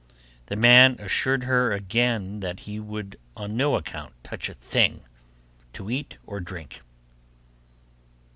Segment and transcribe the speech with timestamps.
[0.47, 5.01] The man assured her again that he would on no account touch a thing
[5.73, 6.81] to eat or drink.